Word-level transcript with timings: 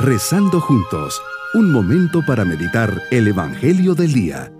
Rezando 0.00 0.60
juntos, 0.60 1.20
un 1.54 1.72
momento 1.72 2.20
para 2.24 2.44
meditar 2.44 3.02
el 3.10 3.26
Evangelio 3.26 3.96
del 3.96 4.12
Día. 4.12 4.52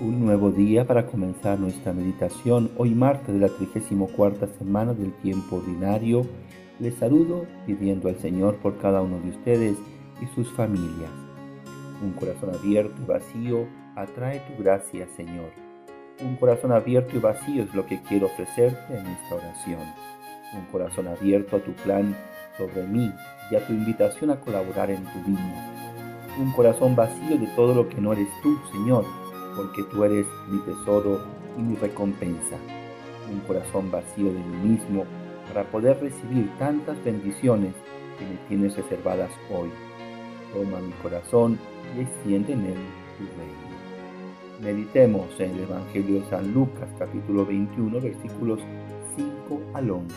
Un 0.00 0.24
nuevo 0.24 0.50
día 0.52 0.86
para 0.86 1.06
comenzar 1.06 1.60
nuestra 1.60 1.92
meditación. 1.92 2.70
Hoy 2.78 2.94
martes 2.94 3.34
de 3.34 3.40
la 3.40 3.48
34 3.50 4.48
semana 4.58 4.94
del 4.94 5.12
tiempo 5.18 5.56
ordinario. 5.56 6.26
Les 6.80 6.94
saludo 6.94 7.44
pidiendo 7.66 8.08
al 8.08 8.18
Señor 8.20 8.56
por 8.56 8.78
cada 8.78 9.02
uno 9.02 9.20
de 9.20 9.28
ustedes 9.28 9.76
y 10.22 10.34
sus 10.34 10.50
familias. 10.52 11.10
Un 12.02 12.12
corazón 12.12 12.54
abierto 12.54 12.94
y 13.02 13.04
vacío 13.04 13.66
atrae 13.98 14.40
tu 14.40 14.62
gracia, 14.62 15.08
Señor. 15.16 15.50
Un 16.20 16.36
corazón 16.36 16.72
abierto 16.72 17.16
y 17.16 17.20
vacío 17.20 17.64
es 17.64 17.74
lo 17.74 17.84
que 17.86 18.00
quiero 18.02 18.26
ofrecerte 18.26 18.96
en 18.96 19.06
esta 19.06 19.34
oración. 19.34 19.80
Un 20.54 20.64
corazón 20.70 21.08
abierto 21.08 21.56
a 21.56 21.60
tu 21.60 21.72
plan 21.72 22.16
sobre 22.56 22.84
mí 22.84 23.12
y 23.50 23.56
a 23.56 23.66
tu 23.66 23.72
invitación 23.72 24.30
a 24.30 24.40
colaborar 24.40 24.90
en 24.90 25.04
tu 25.04 25.18
vida. 25.24 25.74
Un 26.38 26.52
corazón 26.52 26.94
vacío 26.94 27.36
de 27.36 27.46
todo 27.56 27.74
lo 27.74 27.88
que 27.88 28.00
no 28.00 28.12
eres 28.12 28.28
tú, 28.42 28.56
Señor, 28.70 29.04
porque 29.56 29.82
tú 29.90 30.04
eres 30.04 30.26
mi 30.48 30.60
tesoro 30.60 31.24
y 31.56 31.62
mi 31.62 31.76
recompensa. 31.76 32.56
Un 33.30 33.40
corazón 33.40 33.90
vacío 33.90 34.32
de 34.32 34.38
mí 34.38 34.70
mismo 34.70 35.04
para 35.48 35.64
poder 35.64 36.00
recibir 36.00 36.50
tantas 36.58 37.02
bendiciones 37.04 37.74
que 38.18 38.24
me 38.24 38.36
tienes 38.48 38.76
reservadas 38.76 39.30
hoy. 39.50 39.70
Toma 40.52 40.80
mi 40.80 40.92
corazón 41.02 41.58
y 41.96 42.00
extiende 42.00 42.52
en 42.52 42.66
él 42.66 42.78
tu 43.18 43.24
reino. 43.38 43.77
Meditemos 44.60 45.28
en 45.38 45.52
el 45.52 45.60
Evangelio 45.60 46.20
de 46.20 46.30
San 46.30 46.52
Lucas 46.52 46.88
capítulo 46.98 47.46
21 47.46 48.00
versículos 48.00 48.58
5 49.14 49.60
al 49.72 49.88
11. 49.88 50.16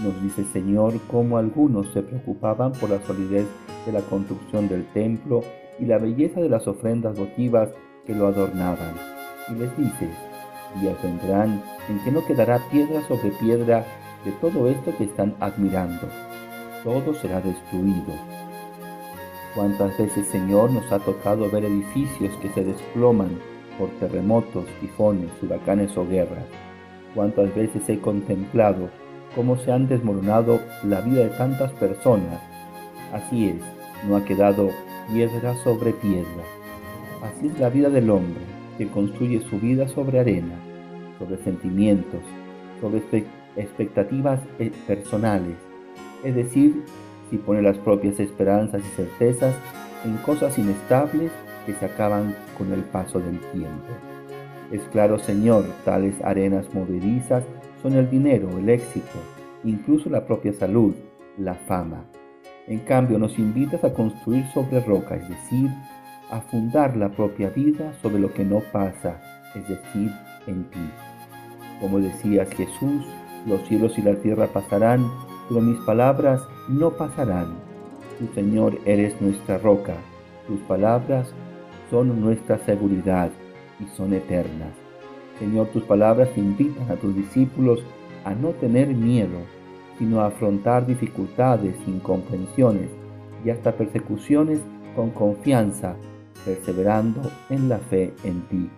Nos 0.00 0.22
dice 0.22 0.42
el 0.42 0.46
Señor 0.48 0.92
cómo 1.10 1.38
algunos 1.38 1.90
se 1.94 2.02
preocupaban 2.02 2.72
por 2.72 2.90
la 2.90 3.00
solidez 3.06 3.46
de 3.86 3.92
la 3.92 4.02
construcción 4.02 4.68
del 4.68 4.84
templo 4.92 5.42
y 5.78 5.86
la 5.86 5.96
belleza 5.96 6.40
de 6.40 6.50
las 6.50 6.68
ofrendas 6.68 7.18
votivas 7.18 7.70
que 8.04 8.14
lo 8.14 8.26
adornaban. 8.26 8.94
Y 9.48 9.54
les 9.54 9.74
dice, 9.74 10.10
días 10.82 11.02
vendrán 11.02 11.62
en 11.88 11.98
que 12.04 12.12
no 12.12 12.26
quedará 12.26 12.60
piedra 12.70 13.08
sobre 13.08 13.30
piedra 13.30 13.86
de 14.26 14.32
todo 14.32 14.68
esto 14.68 14.94
que 14.98 15.04
están 15.04 15.34
admirando. 15.40 16.06
Todo 16.84 17.14
será 17.14 17.40
destruido 17.40 18.12
Cuántas 19.56 19.96
veces, 19.96 20.26
Señor, 20.26 20.70
nos 20.70 20.92
ha 20.92 20.98
tocado 20.98 21.50
ver 21.50 21.64
edificios 21.64 22.36
que 22.42 22.50
se 22.50 22.62
desploman 22.62 23.38
por 23.78 23.88
terremotos, 23.98 24.66
tifones, 24.82 25.30
huracanes 25.42 25.96
o 25.96 26.06
guerras. 26.06 26.44
Cuántas 27.14 27.54
veces 27.54 27.88
he 27.88 27.98
contemplado 27.98 28.90
cómo 29.34 29.56
se 29.56 29.72
han 29.72 29.88
desmoronado 29.88 30.60
la 30.84 31.00
vida 31.00 31.22
de 31.22 31.30
tantas 31.30 31.72
personas. 31.72 32.38
Así 33.14 33.48
es, 33.48 33.62
no 34.06 34.16
ha 34.16 34.24
quedado 34.26 34.68
piedra 35.10 35.54
sobre 35.64 35.94
piedra. 35.94 36.44
Así 37.22 37.46
es 37.46 37.58
la 37.58 37.70
vida 37.70 37.88
del 37.88 38.10
hombre, 38.10 38.42
que 38.76 38.88
construye 38.88 39.40
su 39.40 39.58
vida 39.58 39.88
sobre 39.88 40.20
arena, 40.20 40.54
sobre 41.18 41.38
sentimientos, 41.38 42.20
sobre 42.78 43.02
expectativas 43.56 44.38
eh, 44.58 44.70
personales, 44.86 45.56
es 46.22 46.34
decir, 46.34 46.84
si 47.30 47.38
pone 47.38 47.62
las 47.62 47.78
propias 47.78 48.20
esperanzas 48.20 48.82
y 48.84 48.96
certezas 48.96 49.54
en 50.04 50.16
cosas 50.18 50.58
inestables 50.58 51.32
que 51.64 51.74
se 51.74 51.84
acaban 51.84 52.34
con 52.56 52.72
el 52.72 52.82
paso 52.82 53.18
del 53.18 53.38
tiempo. 53.52 53.92
Es 54.72 54.82
claro, 54.92 55.18
Señor, 55.18 55.64
tales 55.84 56.14
arenas 56.22 56.72
movedizas 56.74 57.44
son 57.82 57.94
el 57.94 58.10
dinero, 58.10 58.48
el 58.58 58.68
éxito, 58.68 59.18
incluso 59.64 60.10
la 60.10 60.26
propia 60.26 60.52
salud, 60.52 60.94
la 61.38 61.54
fama. 61.54 62.04
En 62.66 62.80
cambio, 62.80 63.18
nos 63.18 63.38
invitas 63.38 63.84
a 63.84 63.92
construir 63.92 64.44
sobre 64.52 64.80
roca, 64.80 65.14
es 65.16 65.28
decir, 65.28 65.70
a 66.30 66.40
fundar 66.40 66.96
la 66.96 67.10
propia 67.10 67.50
vida 67.50 67.92
sobre 68.02 68.18
lo 68.18 68.32
que 68.32 68.44
no 68.44 68.60
pasa, 68.72 69.20
es 69.54 69.68
decir, 69.68 70.10
en 70.46 70.64
ti. 70.70 70.90
Como 71.80 72.00
decías 72.00 72.48
Jesús, 72.50 73.06
los 73.46 73.62
cielos 73.68 73.96
y 73.98 74.02
la 74.02 74.16
tierra 74.16 74.48
pasarán, 74.48 75.08
pero 75.48 75.60
mis 75.60 75.78
palabras 75.80 76.42
no 76.68 76.90
pasarán. 76.90 77.54
Tu 78.18 78.26
Señor 78.34 78.78
eres 78.84 79.20
nuestra 79.20 79.58
roca, 79.58 79.94
tus 80.46 80.60
palabras 80.60 81.32
son 81.90 82.20
nuestra 82.20 82.58
seguridad 82.58 83.30
y 83.80 83.86
son 83.96 84.14
eternas. 84.14 84.72
Señor, 85.38 85.68
tus 85.68 85.82
palabras 85.84 86.30
invitan 86.36 86.90
a 86.90 86.96
tus 86.96 87.14
discípulos 87.14 87.84
a 88.24 88.34
no 88.34 88.50
tener 88.50 88.88
miedo, 88.88 89.38
sino 89.98 90.20
a 90.20 90.26
afrontar 90.26 90.86
dificultades, 90.86 91.76
incomprensiones 91.86 92.90
y 93.44 93.50
hasta 93.50 93.72
persecuciones 93.72 94.60
con 94.94 95.10
confianza, 95.10 95.94
perseverando 96.44 97.20
en 97.50 97.68
la 97.68 97.78
fe 97.78 98.14
en 98.24 98.42
ti. 98.48 98.70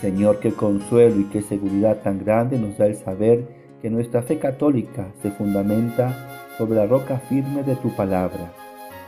Señor, 0.00 0.40
qué 0.40 0.52
consuelo 0.52 1.20
y 1.20 1.24
qué 1.24 1.42
seguridad 1.42 2.00
tan 2.02 2.24
grande 2.24 2.58
nos 2.58 2.78
da 2.78 2.86
el 2.86 2.94
saber 2.94 3.59
que 3.82 3.90
nuestra 3.90 4.22
fe 4.22 4.38
católica 4.38 5.08
se 5.22 5.30
fundamenta 5.30 6.52
sobre 6.58 6.76
la 6.76 6.86
roca 6.86 7.18
firme 7.28 7.62
de 7.62 7.76
tu 7.76 7.94
palabra, 7.96 8.52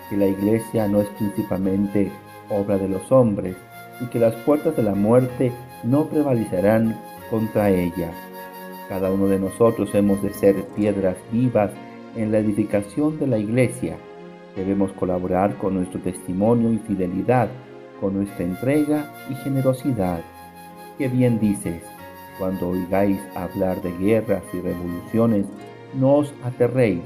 que 0.08 0.16
la 0.16 0.26
iglesia 0.26 0.88
no 0.88 1.00
es 1.00 1.08
principalmente 1.10 2.10
obra 2.48 2.78
de 2.78 2.88
los 2.88 3.10
hombres 3.12 3.56
y 4.00 4.06
que 4.06 4.18
las 4.18 4.34
puertas 4.36 4.76
de 4.76 4.82
la 4.82 4.94
muerte 4.94 5.52
no 5.84 6.06
prevalecerán 6.06 6.98
contra 7.30 7.70
ella. 7.70 8.10
Cada 8.88 9.10
uno 9.10 9.26
de 9.26 9.38
nosotros 9.38 9.94
hemos 9.94 10.22
de 10.22 10.32
ser 10.32 10.64
piedras 10.76 11.16
vivas 11.30 11.70
en 12.16 12.32
la 12.32 12.38
edificación 12.38 13.18
de 13.18 13.26
la 13.26 13.38
iglesia. 13.38 13.96
Debemos 14.56 14.92
colaborar 14.92 15.56
con 15.56 15.74
nuestro 15.74 16.00
testimonio 16.00 16.72
y 16.72 16.78
fidelidad, 16.78 17.48
con 18.00 18.14
nuestra 18.14 18.44
entrega 18.44 19.10
y 19.30 19.34
generosidad. 19.36 20.20
Qué 20.98 21.08
bien 21.08 21.38
dices, 21.38 21.82
cuando 22.38 22.70
oigáis 22.70 23.18
hablar 23.34 23.80
de 23.82 23.92
guerras 23.98 24.42
y 24.52 24.60
revoluciones, 24.60 25.46
no 25.94 26.14
os 26.16 26.34
aterréis, 26.42 27.02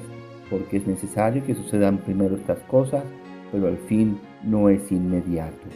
porque 0.51 0.79
es 0.79 0.87
necesario 0.87 1.45
que 1.45 1.55
sucedan 1.55 1.99
primero 1.99 2.37
estas 2.37 2.61
cosas, 2.61 3.05
pero 3.51 3.67
al 3.69 3.79
fin 3.89 4.19
no 4.45 4.69
es 4.69 4.91
inmediato. 4.93 5.67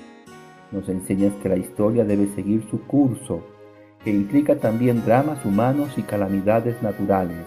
Nos 0.72 0.88
enseñas 0.88 1.32
que 1.42 1.48
la 1.48 1.56
historia 1.56 2.04
debe 2.04 2.28
seguir 2.34 2.64
su 2.70 2.80
curso, 2.86 3.42
que 4.04 4.10
implica 4.10 4.56
también 4.56 5.04
dramas 5.04 5.44
humanos 5.44 5.90
y 5.96 6.02
calamidades 6.02 6.80
naturales. 6.82 7.46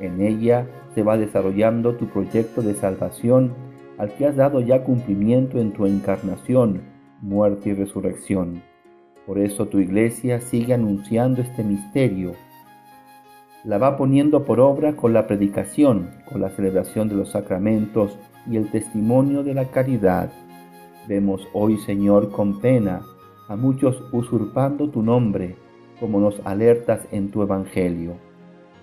En 0.00 0.20
ella 0.20 0.66
se 0.94 1.02
va 1.02 1.16
desarrollando 1.16 1.94
tu 1.96 2.06
proyecto 2.06 2.62
de 2.62 2.74
salvación 2.74 3.54
al 3.98 4.14
que 4.14 4.26
has 4.26 4.36
dado 4.36 4.60
ya 4.60 4.82
cumplimiento 4.82 5.58
en 5.58 5.72
tu 5.72 5.86
encarnación, 5.86 6.82
muerte 7.20 7.70
y 7.70 7.74
resurrección. 7.74 8.62
Por 9.26 9.40
eso 9.40 9.66
tu 9.66 9.80
iglesia 9.80 10.40
sigue 10.40 10.72
anunciando 10.72 11.42
este 11.42 11.64
misterio. 11.64 12.34
La 13.64 13.76
va 13.76 13.96
poniendo 13.96 14.44
por 14.44 14.60
obra 14.60 14.94
con 14.94 15.12
la 15.12 15.26
predicación, 15.26 16.10
con 16.30 16.40
la 16.40 16.50
celebración 16.50 17.08
de 17.08 17.16
los 17.16 17.30
sacramentos 17.32 18.16
y 18.48 18.56
el 18.56 18.70
testimonio 18.70 19.42
de 19.42 19.54
la 19.54 19.64
caridad. 19.64 20.30
Vemos 21.08 21.48
hoy, 21.52 21.76
Señor, 21.78 22.30
con 22.30 22.60
pena 22.60 23.02
a 23.48 23.56
muchos 23.56 24.00
usurpando 24.12 24.90
tu 24.90 25.02
nombre, 25.02 25.56
como 25.98 26.20
nos 26.20 26.40
alertas 26.44 27.00
en 27.10 27.32
tu 27.32 27.42
Evangelio. 27.42 28.14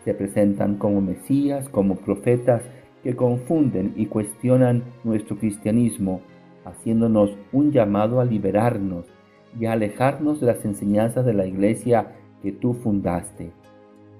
Se 0.03 0.13
presentan 0.13 0.75
como 0.75 0.99
Mesías, 0.99 1.69
como 1.69 1.95
profetas 1.95 2.63
que 3.01 3.15
confunden 3.15 3.93
y 3.95 4.07
cuestionan 4.07 4.83
nuestro 5.05 5.37
cristianismo, 5.37 6.19
haciéndonos 6.65 7.31
un 7.53 7.71
llamado 7.71 8.19
a 8.19 8.25
liberarnos 8.25 9.12
y 9.59 9.65
alejarnos 9.65 10.39
de 10.39 10.47
las 10.47 10.65
enseñanzas 10.65 11.25
de 11.25 11.33
la 11.33 11.45
iglesia 11.45 12.13
que 12.41 12.51
tú 12.51 12.73
fundaste. 12.73 13.51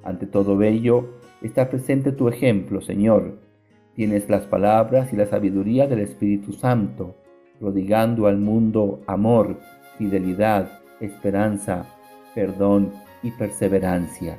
Ante 0.04 0.26
todo 0.28 0.62
ello, 0.62 1.10
está 1.42 1.70
presente 1.70 2.12
tu 2.12 2.28
ejemplo, 2.28 2.82
Señor. 2.82 3.38
Tienes 3.96 4.30
las 4.30 4.46
palabras 4.46 5.14
y 5.14 5.16
la 5.16 5.26
sabiduría 5.26 5.88
del 5.88 6.00
Espíritu 6.00 6.54
Santo, 6.54 7.16
prodigando 7.60 8.28
al 8.28 8.38
mundo 8.38 9.02
amor, 9.08 9.60
fidelidad, 9.98 10.80
esperanza, 11.00 11.86
perdón 12.34 12.92
y 13.22 13.32
perseverancia. 13.32 14.38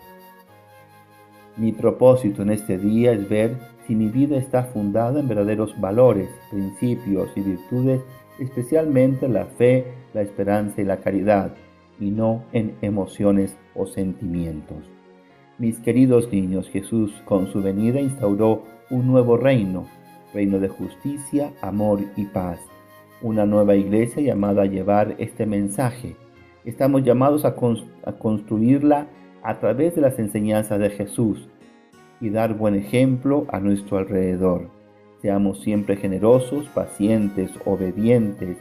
Mi 1.57 1.73
propósito 1.73 2.43
en 2.43 2.51
este 2.51 2.79
día 2.79 3.13
es 3.13 3.29
ver 3.29 3.57
si 3.87 3.95
mi 3.95 4.09
vida 4.09 4.37
está 4.37 4.65
fundada 4.65 5.21
en 5.21 5.29
verdaderos 5.29 5.79
valores, 5.81 6.29
principios 6.51 7.31
y 7.37 7.41
virtudes 7.43 8.01
especialmente 8.39 9.29
la 9.29 9.47
fe, 9.47 9.85
la 10.15 10.23
esperanza 10.23 10.81
y 10.81 10.85
la 10.85 10.99
caridad, 10.99 11.53
y 12.01 12.11
no 12.11 12.45
en 12.53 12.77
emociones 12.81 13.59
o 13.75 13.87
sentimientos. 13.87 14.79
Mis 15.59 15.79
queridos 15.81 16.33
niños, 16.33 16.69
Jesús 16.71 17.13
con 17.27 17.47
su 17.49 17.63
venida 17.63 18.01
instauró 18.01 18.65
un 18.91 19.07
nuevo 19.07 19.37
reino, 19.37 19.87
reino 20.33 20.59
de 20.59 20.69
justicia, 20.69 21.53
amor 21.61 22.01
y 22.17 22.25
paz. 22.25 22.61
una 23.23 23.47
nueva 23.47 23.75
iglesia 23.75 24.23
llamada 24.23 24.63
a 24.63 24.67
llevar 24.67 25.15
este 25.19 25.47
mensaje. 25.47 26.15
Estamos 26.67 27.05
llamados 27.05 27.47
a, 27.47 27.55
a 28.05 28.13
construirla 28.19 29.07
a 29.43 29.59
través 29.61 29.95
de 29.95 30.03
las 30.03 30.19
enseñanzas 30.19 30.79
de 30.79 30.91
Jesús 30.91 31.49
y 32.21 32.29
dar 32.29 32.55
buen 32.55 32.75
ejemplo 32.75 33.47
a 33.49 33.61
nuestro 33.61 33.97
alrededor. 33.97 34.69
Seamos 35.23 35.63
siempre 35.63 35.97
generosos, 35.97 36.67
pacientes, 36.75 37.51
obedientes 37.65 38.59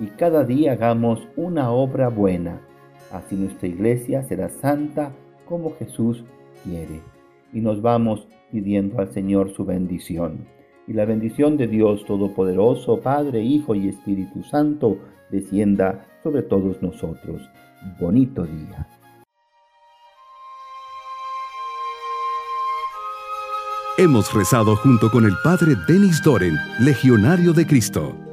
y 0.00 0.06
cada 0.06 0.44
día 0.44 0.72
hagamos 0.72 1.28
una 1.36 1.70
obra 1.70 2.08
buena. 2.08 2.60
Así 3.12 3.36
nuestra 3.36 3.68
iglesia 3.68 4.22
será 4.24 4.48
santa 4.48 5.12
como 5.46 5.74
Jesús 5.76 6.24
quiere. 6.64 7.00
Y 7.52 7.60
nos 7.60 7.82
vamos 7.82 8.26
pidiendo 8.50 8.98
al 8.98 9.12
Señor 9.12 9.52
su 9.52 9.64
bendición. 9.64 10.46
Y 10.86 10.94
la 10.94 11.04
bendición 11.04 11.56
de 11.56 11.68
Dios 11.68 12.04
Todopoderoso, 12.06 13.00
Padre, 13.00 13.42
Hijo 13.42 13.74
y 13.74 13.88
Espíritu 13.88 14.42
Santo, 14.42 14.98
descienda 15.30 16.06
sobre 16.22 16.42
todos 16.42 16.82
nosotros. 16.82 17.42
Bonito 18.00 18.44
día. 18.44 18.88
Hemos 23.98 24.32
rezado 24.32 24.76
junto 24.76 25.10
con 25.10 25.26
el 25.26 25.34
Padre 25.44 25.74
Denis 25.86 26.22
Doren, 26.22 26.56
Legionario 26.80 27.52
de 27.52 27.66
Cristo. 27.66 28.29